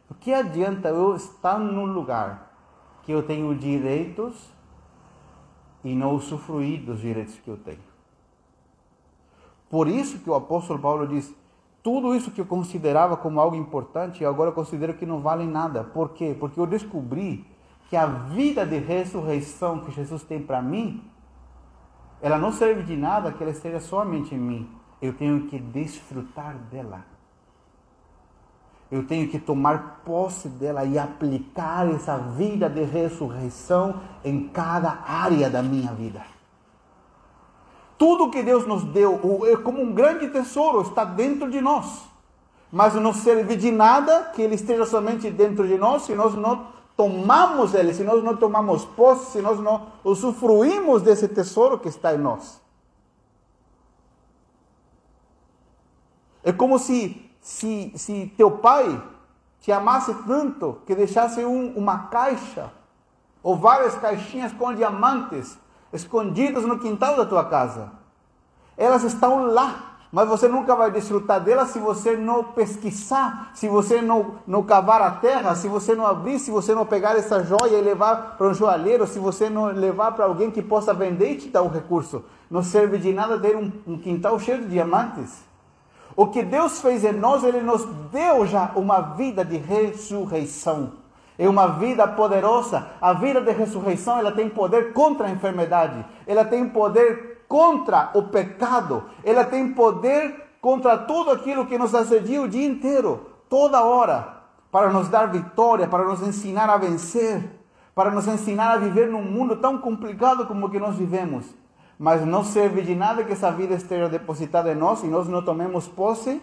[0.10, 2.54] O que adianta eu estar num lugar
[3.04, 4.36] que eu tenho direitos
[5.84, 7.88] e não usufruir dos direitos que eu tenho?
[9.70, 11.34] Por isso que o apóstolo Paulo diz,
[11.88, 15.86] tudo isso que eu considerava como algo importante, agora eu considero que não vale nada.
[15.86, 16.36] Por quê?
[16.38, 17.46] Porque eu descobri
[17.90, 21.02] que a vida de ressurreição que Jesus tem para mim,
[22.22, 24.70] ela não serve de nada que ela esteja somente em mim.
[25.02, 27.06] Eu tenho que desfrutar dela.
[28.92, 35.50] Eu tenho que tomar posse dela e aplicar essa vida de ressurreição em cada área
[35.50, 36.22] da minha vida.
[37.98, 42.04] Tudo que Deus nos deu é como um grande tesouro, está dentro de nós.
[42.72, 46.68] Mas não serve de nada que ele esteja somente dentro de nós se nós não
[46.96, 52.14] tomamos ele, se nós não tomamos posse, se nós não usufruímos desse tesouro que está
[52.14, 52.60] em nós.
[56.44, 59.02] É como se, se, se teu pai
[59.60, 62.72] te amasse tanto que deixasse um, uma caixa
[63.44, 65.58] ou várias caixinhas com diamantes
[65.92, 67.92] escondidas no quintal da tua casa.
[68.78, 74.02] Elas estão lá mas você nunca vai desfrutar dela se você não pesquisar, se você
[74.02, 77.78] não, não cavar a terra, se você não abrir, se você não pegar essa joia
[77.78, 81.38] e levar para um joalheiro, se você não levar para alguém que possa vender e
[81.38, 82.24] te dar o recurso.
[82.50, 85.46] Não serve de nada ter um, um quintal cheio de diamantes.
[86.16, 90.94] O que Deus fez em nós, Ele nos deu já uma vida de ressurreição.
[91.38, 92.88] É uma vida poderosa.
[93.00, 96.04] A vida de ressurreição, ela tem poder contra a enfermidade.
[96.26, 99.04] Ela tem poder contra o pecado.
[99.24, 104.38] Ela tem poder contra tudo aquilo que nos assedia o dia inteiro, toda hora,
[104.72, 107.42] para nos dar vitória, para nos ensinar a vencer,
[107.96, 111.46] para nos ensinar a viver num mundo tão complicado como o que nós vivemos.
[111.98, 115.42] Mas não serve de nada que essa vida esteja depositada em nós e nós não
[115.42, 116.42] tomemos posse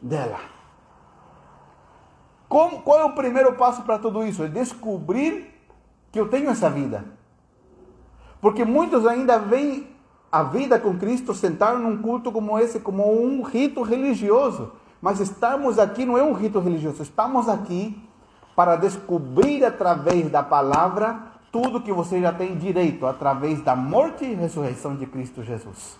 [0.00, 0.55] dela.
[2.48, 4.42] Como, qual é o primeiro passo para tudo isso?
[4.42, 5.52] É descobrir
[6.12, 7.04] que eu tenho essa vida.
[8.40, 9.88] Porque muitos ainda vêm
[10.30, 14.72] a vida com Cristo sentar num culto como esse, como um rito religioso.
[15.00, 18.00] Mas estamos aqui não é um rito religioso, estamos aqui
[18.54, 21.20] para descobrir através da palavra
[21.52, 25.98] tudo que você já tem direito através da morte e ressurreição de Cristo Jesus.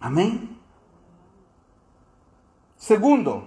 [0.00, 0.56] Amém?
[2.76, 3.44] Segundo,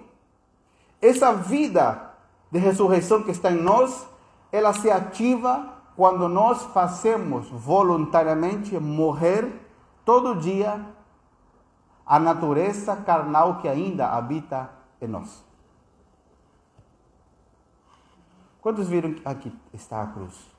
[1.03, 2.13] essa vida
[2.49, 4.07] de ressurreição que está em nós,
[4.51, 9.51] ela se ativa quando nós fazemos voluntariamente morrer
[10.05, 10.85] todo dia
[12.05, 14.69] a natureza carnal que ainda habita
[15.01, 15.43] em nós.
[18.61, 20.53] Quantos viram que aqui está a cruz?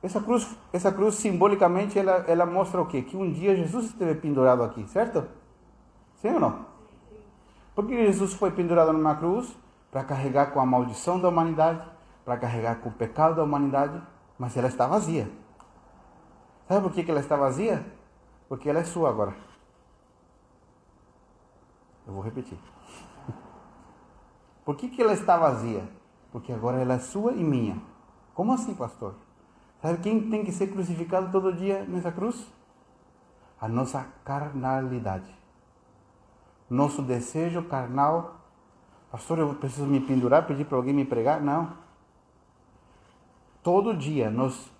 [0.00, 3.02] Essa cruz, essa cruz simbolicamente ela, ela mostra o quê?
[3.02, 5.26] Que um dia Jesus esteve pendurado aqui, certo?
[6.16, 6.75] Sim ou não?
[7.76, 9.54] Por que Jesus foi pendurado numa cruz?
[9.92, 11.86] Para carregar com a maldição da humanidade,
[12.24, 14.02] para carregar com o pecado da humanidade,
[14.38, 15.30] mas ela está vazia.
[16.66, 17.84] Sabe por que ela está vazia?
[18.48, 19.36] Porque ela é sua agora.
[22.06, 22.58] Eu vou repetir.
[24.64, 25.86] Por que, que ela está vazia?
[26.32, 27.80] Porque agora ela é sua e minha.
[28.34, 29.14] Como assim, pastor?
[29.82, 32.50] Sabe quem tem que ser crucificado todo dia nessa cruz?
[33.60, 35.45] A nossa carnalidade.
[36.68, 38.40] Nosso desejo carnal.
[39.10, 41.40] Pastor, eu preciso me pendurar, pedir para alguém me pregar?
[41.40, 41.86] Não
[43.66, 44.70] todo dia nós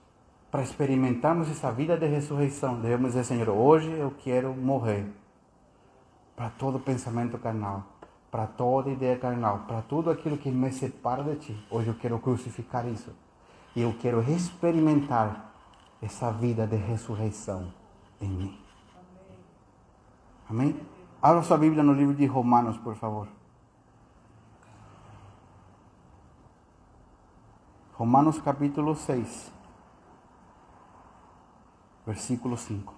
[0.49, 5.12] para experimentarmos essa vida de ressurreição, devemos dizer, Senhor, hoje eu quero morrer
[6.37, 7.82] para todo pensamento carnal,
[8.30, 11.66] para toda ideia carnal, para tudo aquilo que me separa de Ti.
[11.68, 13.11] Hoje eu quero crucificar isso.
[13.74, 15.53] E eu quero experimentar
[16.01, 17.72] essa vida de ressurreição
[18.20, 18.59] em mim.
[20.49, 20.76] Amém?
[21.26, 23.26] Abra sua Bíblia no livro de Romanos, por favor.
[27.98, 29.52] Romanos capítulo 6,
[32.06, 32.95] versículo 5.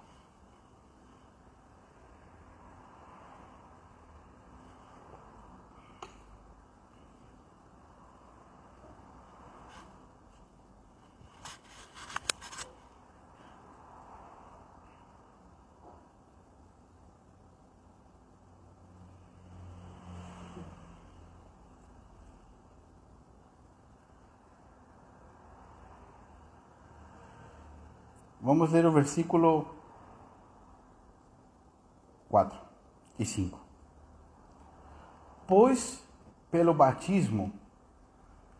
[28.49, 29.67] Vamos ler o versículo
[32.29, 32.59] 4
[33.19, 33.59] e 5.
[35.45, 36.03] Pois
[36.49, 37.53] pelo batismo,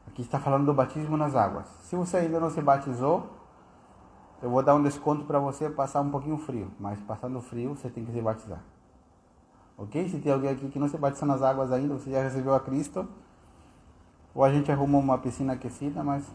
[0.06, 1.66] aqui está falando do batismo nas águas.
[1.86, 3.32] Se você ainda não se batizou,
[4.44, 7.90] eu vou dar um desconto para você passar um pouquinho frio, mas passando frio você
[7.90, 8.62] tem que se batizar.
[9.76, 10.08] Ok?
[10.08, 12.60] Se tem alguém aqui que não se batizou nas águas ainda, você já recebeu a
[12.60, 13.08] Cristo,
[14.36, 16.32] ou a gente arruma uma piscina aquecida, mas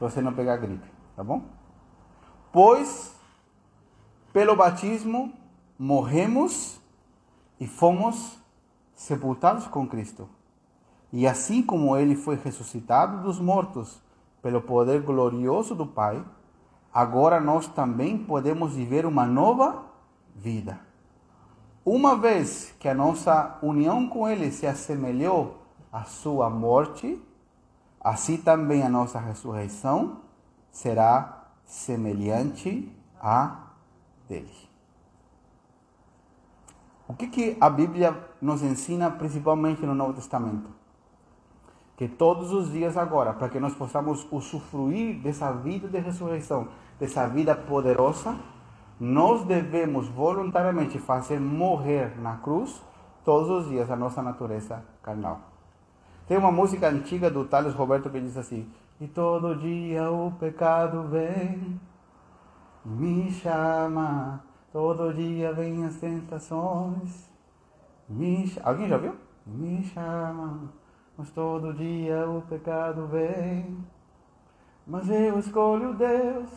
[0.00, 1.62] você não pegar gripe, tá bom?
[2.54, 3.12] Pois
[4.32, 5.32] pelo batismo
[5.76, 6.80] morremos
[7.58, 8.38] e fomos
[8.94, 10.28] sepultados com Cristo.
[11.12, 14.00] E assim como ele foi ressuscitado dos mortos
[14.40, 16.24] pelo poder glorioso do Pai,
[16.92, 19.86] agora nós também podemos viver uma nova
[20.36, 20.78] vida.
[21.84, 25.58] Uma vez que a nossa união com ele se assemelhou
[25.92, 27.20] à sua morte,
[28.00, 30.18] assim também a nossa ressurreição
[30.70, 32.90] será semelhante
[33.20, 33.68] a
[34.28, 34.50] dele.
[37.06, 40.70] O que, que a Bíblia nos ensina principalmente no Novo Testamento?
[41.96, 47.28] Que todos os dias agora, para que nós possamos usufruir dessa vida de ressurreição, dessa
[47.28, 48.36] vida poderosa,
[48.98, 52.82] nós devemos voluntariamente fazer morrer na cruz
[53.24, 55.40] todos os dias a nossa natureza carnal.
[56.26, 58.66] Tem uma música antiga do Thales Roberto que diz assim:
[59.00, 61.80] e todo dia o pecado vem,
[62.84, 64.44] me chama.
[64.72, 67.30] Todo dia vem as tentações.
[68.08, 69.16] Me Alguém já viu?
[69.46, 70.72] Me chama.
[71.16, 73.78] Mas todo dia o pecado vem.
[74.86, 76.50] Mas eu escolho Deus.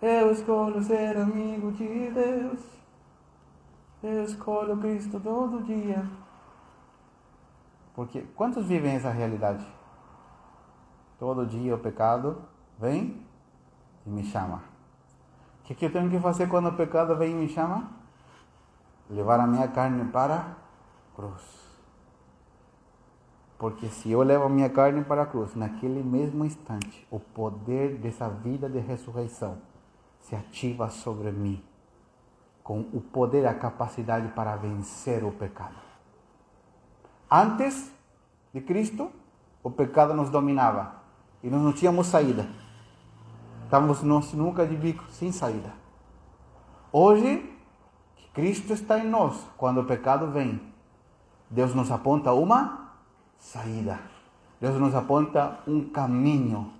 [0.00, 2.60] Eu escolho ser amigo de Deus.
[4.02, 6.02] Eu escolho Cristo todo dia.
[7.94, 9.79] Porque quantos vivem essa realidade?
[11.20, 12.38] Todo dia o pecado
[12.78, 13.22] vem
[14.06, 14.62] e me chama.
[15.60, 17.90] O que, que eu tenho que fazer quando o pecado vem e me chama?
[19.10, 20.54] Levar a minha carne para a
[21.14, 21.60] cruz.
[23.58, 27.98] Porque se eu levo a minha carne para a cruz, naquele mesmo instante, o poder
[27.98, 29.58] dessa vida de ressurreição
[30.22, 31.62] se ativa sobre mim,
[32.64, 35.76] com o poder, a capacidade para vencer o pecado.
[37.30, 37.92] Antes
[38.54, 39.12] de Cristo,
[39.62, 40.99] o pecado nos dominava.
[41.42, 42.46] E nós não tínhamos saída.
[43.64, 45.72] Estávamos nós nunca de bico, sem saída.
[46.92, 47.56] Hoje,
[48.34, 49.46] Cristo está em nós.
[49.56, 50.60] Quando o pecado vem,
[51.48, 52.92] Deus nos aponta uma
[53.38, 53.98] saída.
[54.60, 56.72] Deus nos aponta um caminho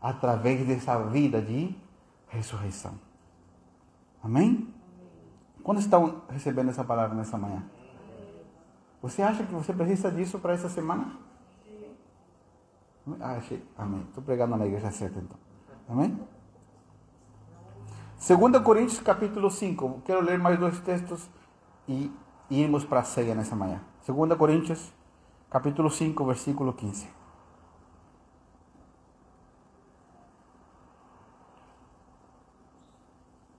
[0.00, 1.74] através dessa vida de
[2.28, 2.94] ressurreição.
[4.22, 4.72] Amém?
[5.62, 7.62] Quando estão recebendo essa palavra nessa manhã?
[9.02, 11.27] Você acha que você precisa disso para essa semana?
[13.20, 13.62] Ah, achei.
[13.76, 14.02] Amém.
[14.08, 15.36] Estou pregando na igreja certa então.
[15.88, 16.18] Amém?
[18.18, 20.02] 2 Coríntios capítulo 5.
[20.04, 21.28] Quero ler mais dois textos
[21.86, 22.12] e
[22.50, 23.80] irmos para a ceia nessa manhã.
[24.06, 24.92] 2 Coríntios
[25.50, 27.08] capítulo 5, versículo 15.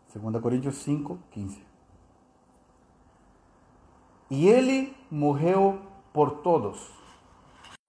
[0.09, 1.63] Segunda Coríntios 5, 15.
[4.29, 5.81] E ele morreu
[6.11, 6.98] por todos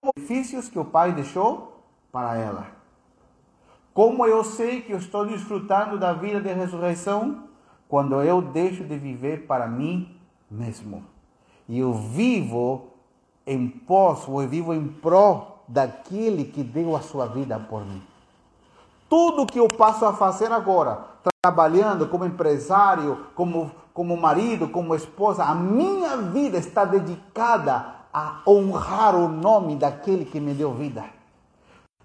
[0.03, 2.67] benefícios que o Pai deixou para ela.
[3.93, 7.45] Como eu sei que eu estou desfrutando da vida de ressurreição
[7.89, 10.17] quando eu deixo de viver para mim
[10.51, 11.05] mesmo.
[11.69, 12.89] E eu vivo
[13.47, 18.03] em pós, eu vivo em prol daquele que deu a sua vida por mim.
[19.09, 21.05] Tudo que eu passo a fazer agora,
[21.43, 29.15] trabalhando como empresário, como, como marido, como esposa, a minha vida está dedicada a honrar
[29.15, 31.05] o nome daquele que me deu vida.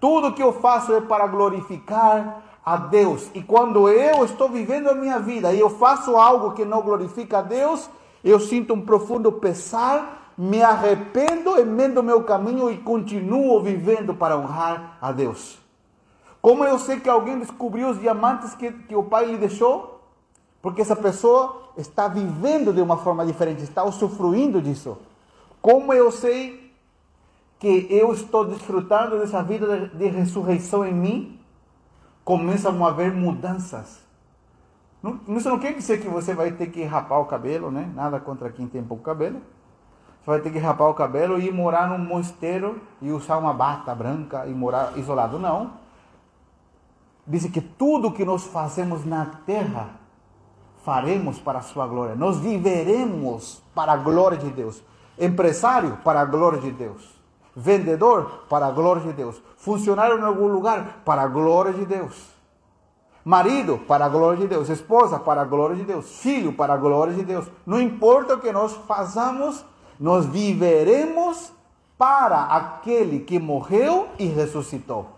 [0.00, 3.30] Tudo que eu faço é para glorificar a Deus.
[3.34, 7.38] E quando eu estou vivendo a minha vida e eu faço algo que não glorifica
[7.38, 7.88] a Deus,
[8.22, 14.98] eu sinto um profundo pesar, me arrependo, emendo meu caminho e continuo vivendo para honrar
[15.00, 15.58] a Deus.
[16.42, 20.00] Como eu sei que alguém descobriu os diamantes que, que o pai lhe deixou?
[20.60, 24.98] Porque essa pessoa está vivendo de uma forma diferente, está usufruindo disso.
[25.66, 26.72] Como eu sei
[27.58, 31.40] que eu estou desfrutando dessa vida de, de ressurreição em mim?
[32.24, 33.98] Começam a haver mudanças.
[35.02, 37.90] Não, isso não quer dizer que você vai ter que rapar o cabelo, né?
[37.96, 39.42] Nada contra quem tem pouco cabelo.
[40.20, 43.52] Você vai ter que rapar o cabelo e ir morar num mosteiro e usar uma
[43.52, 45.36] bata branca e morar isolado.
[45.36, 45.72] Não.
[47.26, 49.90] Diz que tudo que nós fazemos na terra
[50.84, 52.14] faremos para a sua glória.
[52.14, 54.80] Nós viveremos para a glória de Deus.
[55.18, 57.16] Empresário para a glória de Deus.
[57.54, 59.40] Vendedor para a glória de Deus.
[59.56, 62.14] Funcionário em algum lugar para a glória de Deus.
[63.24, 64.68] Marido para a glória de Deus.
[64.68, 66.20] Esposa para a glória de Deus.
[66.20, 67.46] Filho para a glória de Deus.
[67.64, 69.64] Não importa o que nós façamos,
[69.98, 71.50] nós viveremos
[71.96, 75.08] para aquele que morreu e ressuscitou.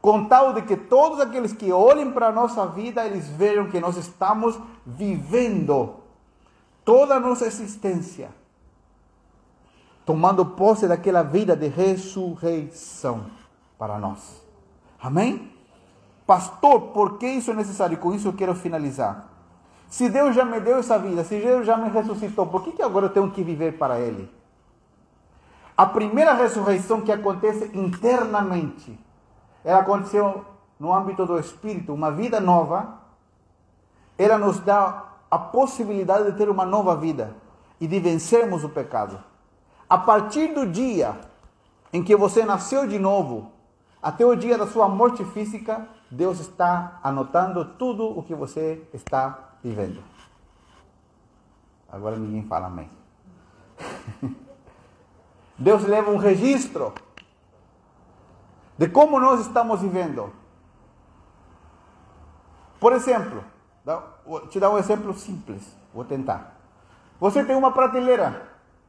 [0.00, 3.80] Com tal de que todos aqueles que olhem para a nossa vida, eles vejam que
[3.80, 4.56] nós estamos
[4.86, 5.96] vivendo
[6.84, 8.37] toda a nossa existência
[10.08, 13.26] tomando posse daquela vida de ressurreição
[13.78, 14.42] para nós.
[14.98, 15.52] Amém?
[16.26, 17.98] Pastor, por que isso é necessário?
[17.98, 19.28] Com isso eu quero finalizar.
[19.86, 22.80] Se Deus já me deu essa vida, se Deus já me ressuscitou, por que, que
[22.80, 24.32] agora eu tenho que viver para Ele?
[25.76, 28.98] A primeira ressurreição que acontece internamente,
[29.62, 30.42] ela aconteceu
[30.80, 32.94] no âmbito do Espírito, uma vida nova,
[34.16, 37.36] ela nos dá a possibilidade de ter uma nova vida
[37.78, 39.28] e de vencermos o pecado.
[39.88, 41.18] A partir do dia
[41.92, 43.50] em que você nasceu de novo,
[44.02, 49.56] até o dia da sua morte física, Deus está anotando tudo o que você está
[49.62, 50.02] vivendo.
[51.90, 52.90] Agora ninguém fala amém.
[55.56, 56.92] Deus leva um registro
[58.76, 60.32] de como nós estamos vivendo.
[62.78, 63.42] Por exemplo,
[64.50, 65.62] te dar um exemplo simples,
[65.92, 66.56] vou tentar.
[67.18, 68.47] Você tem uma prateleira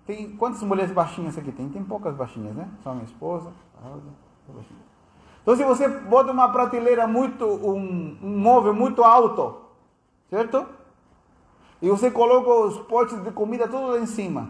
[0.09, 1.69] tem quantas mulheres baixinhas aqui tem?
[1.69, 2.67] Tem poucas baixinhas, né?
[2.83, 3.53] Só minha esposa,
[5.43, 9.61] Então, se você bota uma prateleira muito, um, um móvel muito alto,
[10.27, 10.65] certo?
[11.79, 14.49] E você coloca os potes de comida tudo lá em cima.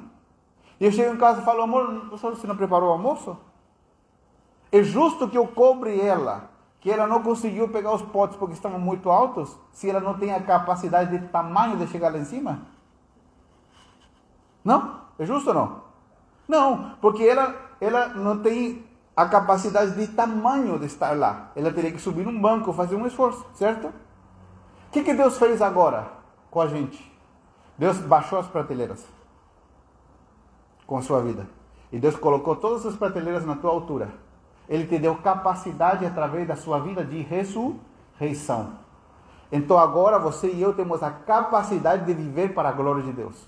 [0.80, 3.36] E eu chego em casa e falo, amor, você não preparou o almoço?
[4.72, 8.80] É justo que eu cobre ela, que ela não conseguiu pegar os potes porque estavam
[8.80, 12.62] muito altos, se ela não tem a capacidade de tamanho de chegar lá em cima?
[14.64, 15.09] Não?
[15.20, 15.82] É justo ou não?
[16.48, 18.84] Não, porque ela, ela não tem
[19.16, 21.52] a capacidade de tamanho de estar lá.
[21.56, 23.88] Ela teria que subir um banco, fazer um esforço, certo?
[23.88, 26.08] O que, que Deus fez agora
[26.50, 27.06] com a gente?
[27.78, 29.06] Deus baixou as prateleiras
[30.88, 31.48] com a sua vida.
[31.92, 34.10] E Deus colocou todas as prateleiras na tua altura.
[34.68, 38.74] Ele te deu capacidade através da sua vida de ressurreição.
[39.52, 43.48] Então agora você e eu temos a capacidade de viver para a glória de Deus.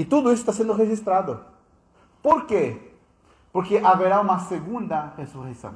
[0.00, 1.44] E tudo isso está sendo registrado.
[2.22, 2.94] Por quê?
[3.52, 5.74] Porque haverá uma segunda ressurreição.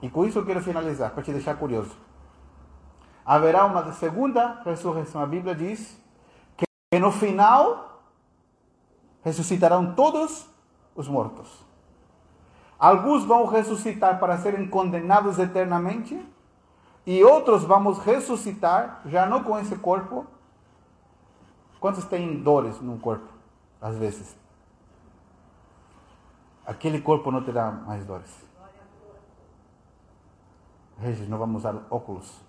[0.00, 1.96] E com isso eu quero finalizar, para te deixar curioso.
[3.26, 5.20] Haverá uma segunda ressurreição.
[5.20, 6.00] A Bíblia diz
[6.56, 8.00] que no final
[9.24, 10.46] ressuscitarão todos
[10.94, 11.48] os mortos.
[12.78, 16.24] Alguns vão ressuscitar para serem condenados eternamente,
[17.04, 20.28] e outros vamos ressuscitar, já não com esse corpo,
[21.80, 23.28] Quantos têm dores no corpo?
[23.80, 24.36] Às vezes.
[26.66, 28.30] Aquele corpo não terá mais dores.
[31.00, 32.48] Regis, não vamos usar óculos.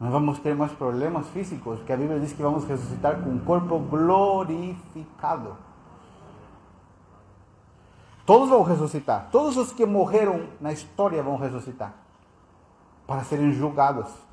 [0.00, 3.38] Não vamos ter mais problemas físicos, porque a Bíblia diz que vamos ressuscitar com um
[3.38, 5.56] corpo glorificado.
[8.24, 9.28] Todos vão ressuscitar.
[9.30, 11.92] Todos os que morreram na história vão ressuscitar
[13.06, 14.29] para serem julgados.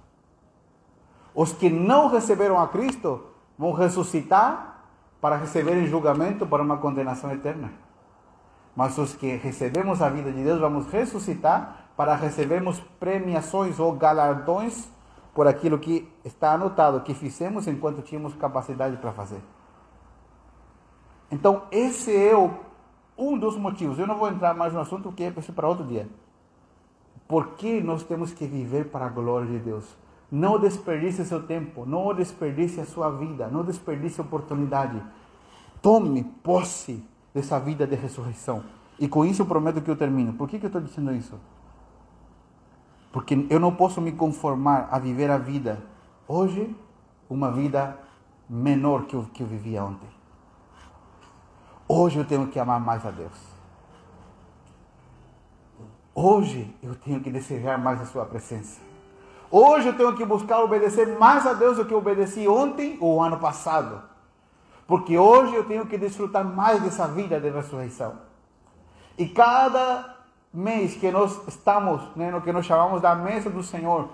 [1.38, 3.22] Os que não receberam a Cristo
[3.56, 4.86] vão ressuscitar
[5.22, 7.72] para receberem julgamento para uma condenação eterna.
[8.76, 14.90] Mas os que recebemos a vida de Deus vamos ressuscitar para recebermos premiações ou galardões
[15.36, 19.42] por aquilo que está anotado, que fizemos enquanto tínhamos capacidade para fazer.
[21.30, 22.50] Então, esse é o,
[23.16, 24.00] um dos motivos.
[24.00, 26.10] Eu não vou entrar mais no assunto, porque é para outro dia.
[27.28, 30.07] Por que nós temos que viver para a glória de Deus?
[30.32, 35.02] Não desperdice seu tempo, não desperdice a sua vida, não desperdice a oportunidade.
[35.82, 37.04] Tome posse
[37.34, 38.64] dessa vida de ressurreição.
[39.00, 40.34] E com isso eu prometo que eu termino.
[40.34, 41.40] Por que, que eu estou dizendo isso?
[43.12, 45.82] Porque eu não posso me conformar a viver a vida
[46.28, 46.76] hoje
[47.30, 47.98] uma vida
[48.50, 50.10] menor que eu, que eu vivia ontem.
[51.88, 53.58] Hoje eu tenho que amar mais a Deus.
[56.14, 58.87] Hoje eu tenho que desejar mais a Sua presença.
[59.50, 63.38] Hoje eu tenho que buscar obedecer mais a Deus do que obedeci ontem ou ano
[63.38, 64.02] passado.
[64.86, 68.14] Porque hoje eu tenho que desfrutar mais dessa vida de ressurreição.
[69.18, 70.18] E cada
[70.54, 74.10] mês que nós estamos, né, no que nós chamamos da mesa do Senhor,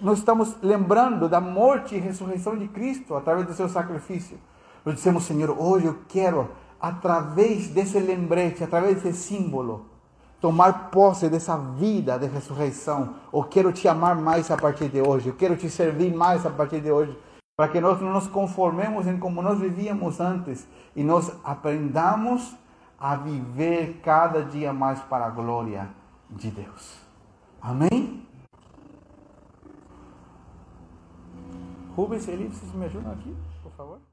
[0.00, 4.38] nós estamos lembrando da morte e ressurreição de Cristo através do seu sacrifício.
[4.84, 6.50] Nós dizemos, Senhor, hoje eu quero,
[6.80, 9.86] através desse lembrete, através desse símbolo,
[10.40, 13.14] tomar posse dessa vida de ressurreição.
[13.32, 15.28] Eu quero te amar mais a partir de hoje.
[15.28, 17.16] Eu quero te servir mais a partir de hoje.
[17.56, 22.54] Para que nós não nos conformemos em como nós vivíamos antes e nós aprendamos
[22.98, 25.88] a viver cada dia mais para a glória
[26.30, 26.98] de Deus.
[27.60, 28.26] Amém?
[31.96, 34.07] Rubens e Eli, vocês me ajudam aqui, por favor?